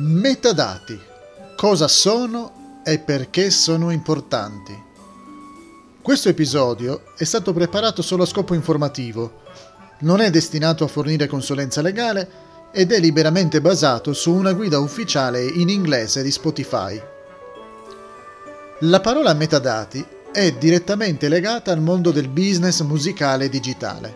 [0.00, 0.96] Metadati.
[1.56, 4.80] Cosa sono e perché sono importanti?
[6.00, 9.40] Questo episodio è stato preparato solo a scopo informativo.
[10.02, 12.30] Non è destinato a fornire consulenza legale
[12.70, 17.02] ed è liberamente basato su una guida ufficiale in inglese di Spotify.
[18.82, 24.14] La parola metadati è direttamente legata al mondo del business musicale digitale.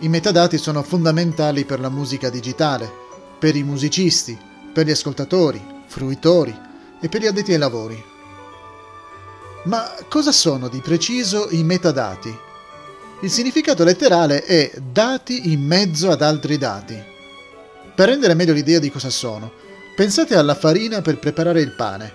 [0.00, 2.90] I metadati sono fondamentali per la musica digitale,
[3.38, 4.36] per i musicisti,
[4.74, 6.54] per gli ascoltatori, fruitori
[7.00, 8.04] e per gli addetti ai lavori.
[9.64, 12.36] Ma cosa sono di preciso i metadati?
[13.22, 17.02] Il significato letterale è dati in mezzo ad altri dati.
[17.94, 19.52] Per rendere meglio l'idea di cosa sono,
[19.94, 22.12] pensate alla farina per preparare il pane.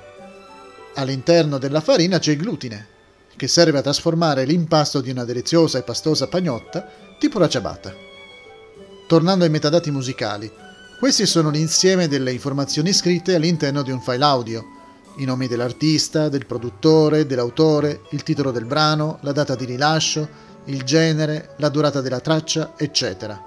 [0.95, 2.87] All'interno della farina c'è il glutine,
[3.37, 7.95] che serve a trasformare l'impasto di una deliziosa e pastosa pagnotta tipo la ciabatta.
[9.07, 10.51] Tornando ai metadati musicali,
[10.99, 14.65] questi sono l'insieme delle informazioni scritte all'interno di un file audio,
[15.15, 20.27] i nomi dell'artista, del produttore, dell'autore, il titolo del brano, la data di rilascio,
[20.65, 23.41] il genere, la durata della traccia, eccetera.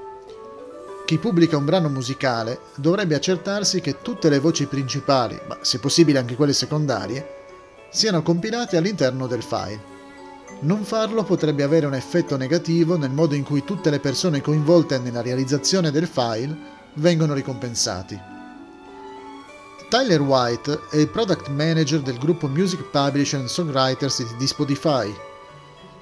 [1.04, 6.18] Chi pubblica un brano musicale dovrebbe accertarsi che tutte le voci principali, ma se possibile
[6.18, 7.26] anche quelle secondarie,
[7.90, 9.90] siano compilate all'interno del file.
[10.60, 14.98] Non farlo potrebbe avere un effetto negativo nel modo in cui tutte le persone coinvolte
[14.98, 18.20] nella realizzazione del file vengono ricompensati.
[19.88, 25.14] Tyler White è il product manager del gruppo Music Publisher and Songwriters di Spotify,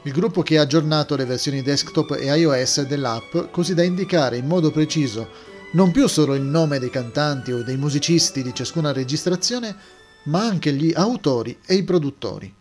[0.02, 4.46] il gruppo che ha aggiornato le versioni desktop e iOS dell'app così da indicare in
[4.46, 5.28] modo preciso
[5.72, 9.76] non più solo il nome dei cantanti o dei musicisti di ciascuna registrazione,
[10.24, 12.52] ma anche gli autori e i produttori.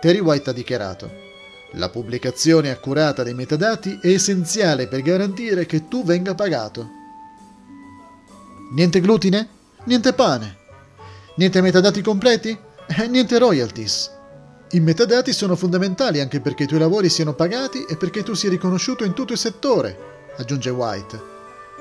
[0.00, 1.23] Terry White ha dichiarato
[1.76, 6.88] la pubblicazione accurata dei metadati è essenziale per garantire che tu venga pagato.
[8.72, 9.48] Niente glutine?
[9.84, 10.56] Niente pane.
[11.36, 12.56] Niente metadati completi?
[12.86, 14.10] Eh, niente royalties.
[14.70, 18.50] I metadati sono fondamentali anche perché i tuoi lavori siano pagati e perché tu sia
[18.50, 21.22] riconosciuto in tutto il settore, aggiunge White.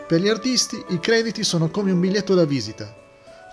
[0.08, 3.03] Per gli artisti i crediti sono come un biglietto da visita.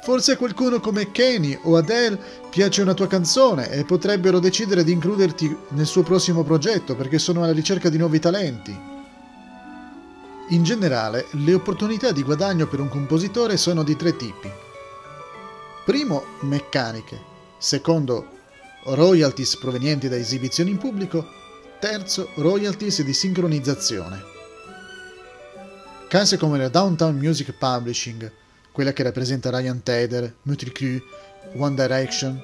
[0.03, 2.19] Forse a qualcuno come Kenny o Adele
[2.49, 7.43] piace una tua canzone e potrebbero decidere di includerti nel suo prossimo progetto perché sono
[7.43, 8.89] alla ricerca di nuovi talenti.
[10.49, 14.51] In generale, le opportunità di guadagno per un compositore sono di tre tipi.
[15.85, 17.21] Primo, meccaniche.
[17.59, 18.27] Secondo,
[18.85, 21.25] royalties provenienti da esibizioni in pubblico.
[21.79, 24.23] Terzo, royalties di sincronizzazione.
[26.09, 28.33] Case come la Downtown Music Publishing
[28.73, 31.03] quella che rappresenta Ryan Tedder, Mötley Crüe,
[31.57, 32.41] One Direction,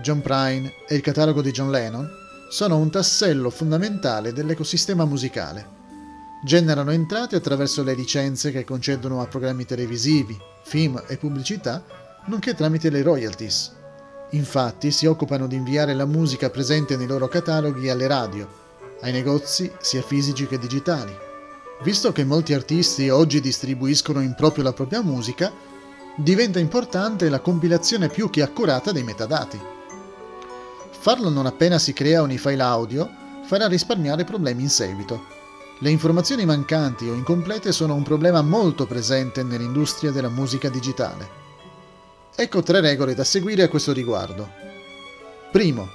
[0.00, 2.08] John Prine e il catalogo di John Lennon,
[2.50, 5.76] sono un tassello fondamentale dell'ecosistema musicale.
[6.44, 11.84] Generano entrate attraverso le licenze che concedono a programmi televisivi, film e pubblicità,
[12.26, 13.74] nonché tramite le royalties.
[14.30, 18.48] Infatti si occupano di inviare la musica presente nei loro cataloghi alle radio,
[19.00, 21.26] ai negozi sia fisici che digitali.
[21.82, 25.52] Visto che molti artisti oggi distribuiscono in proprio la propria musica,
[26.16, 29.58] diventa importante la compilazione più che accurata dei metadati.
[30.90, 33.08] Farlo non appena si crea un file audio
[33.44, 35.24] farà risparmiare problemi in seguito.
[35.78, 41.46] Le informazioni mancanti o incomplete sono un problema molto presente nell'industria della musica digitale.
[42.34, 44.50] Ecco tre regole da seguire a questo riguardo.
[45.52, 45.88] Primo,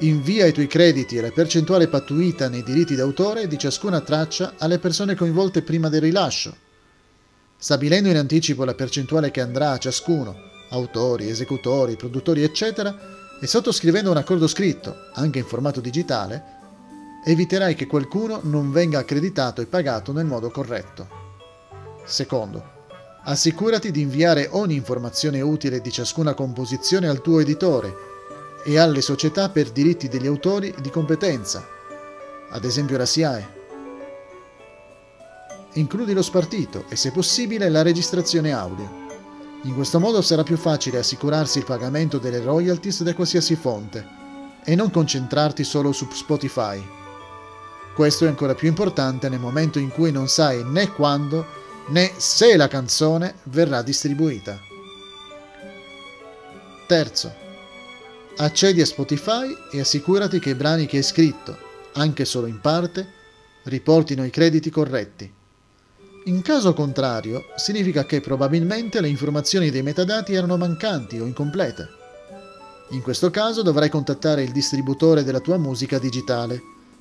[0.00, 4.78] invia i tuoi crediti e la percentuale pattuita nei diritti d'autore di ciascuna traccia alle
[4.78, 6.56] persone coinvolte prima del rilascio,
[7.56, 10.34] stabilendo in anticipo la percentuale che andrà a ciascuno,
[10.70, 16.42] autori, esecutori, produttori, eccetera, e sottoscrivendo un accordo scritto, anche in formato digitale,
[17.24, 21.08] eviterai che qualcuno non venga accreditato e pagato nel modo corretto.
[22.04, 22.78] Secondo,
[23.24, 28.09] assicurati di inviare ogni informazione utile di ciascuna composizione al tuo editore
[28.64, 31.66] e alle società per diritti degli autori di competenza,
[32.50, 33.58] ad esempio la SIAE.
[35.74, 39.08] Includi lo spartito e se possibile la registrazione audio.
[39.62, 44.04] In questo modo sarà più facile assicurarsi il pagamento delle royalties da qualsiasi fonte
[44.64, 46.82] e non concentrarti solo su Spotify.
[47.94, 51.46] Questo è ancora più importante nel momento in cui non sai né quando
[51.88, 54.58] né se la canzone verrà distribuita.
[56.86, 57.32] Terzo,
[58.36, 61.56] accedi a Spotify e assicurati che i brani che hai scritto,
[61.94, 63.06] anche solo in parte,
[63.64, 65.32] riportino i crediti corretti.
[66.24, 71.88] In caso contrario, significa che probabilmente le informazioni dei metadati erano mancanti o incomplete.
[72.90, 76.60] In questo caso dovrai contattare il distributore della tua musica digitale,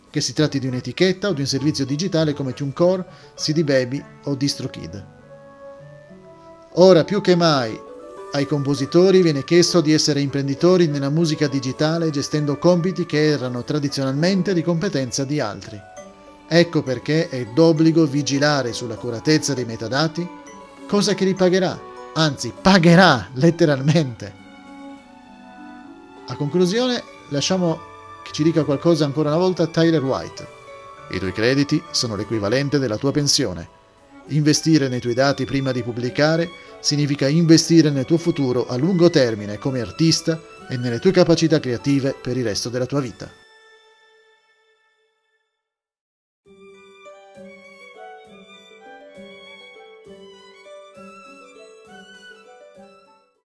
[0.09, 3.05] che si tratti di un'etichetta o di un servizio digitale come TuneCore,
[3.35, 5.05] CD Baby o DistroKid.
[6.73, 7.87] Ora più che mai
[8.31, 14.53] ai compositori viene chiesto di essere imprenditori nella musica digitale gestendo compiti che erano tradizionalmente
[14.53, 15.81] di competenza di altri.
[16.47, 20.27] Ecco perché è d'obbligo vigilare sull'accuratezza dei metadati,
[20.87, 21.79] cosa che ripagherà,
[22.13, 24.33] anzi pagherà letteralmente.
[26.27, 27.79] A conclusione lasciamo
[28.23, 30.47] che ci dica qualcosa ancora una volta Tyler White.
[31.11, 33.77] I tuoi crediti sono l'equivalente della tua pensione.
[34.27, 36.47] Investire nei tuoi dati prima di pubblicare
[36.79, 42.15] significa investire nel tuo futuro a lungo termine come artista e nelle tue capacità creative
[42.21, 43.38] per il resto della tua vita.